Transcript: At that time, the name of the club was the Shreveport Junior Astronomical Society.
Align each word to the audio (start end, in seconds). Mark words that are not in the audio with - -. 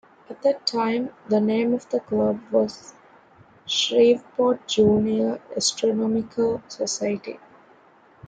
At 0.31 0.41
that 0.41 0.65
time, 0.65 1.11
the 1.29 1.39
name 1.39 1.75
of 1.75 1.87
the 1.91 1.99
club 1.99 2.39
was 2.51 2.93
the 3.65 3.69
Shreveport 3.69 4.67
Junior 4.67 5.39
Astronomical 5.55 6.63
Society. 6.67 7.39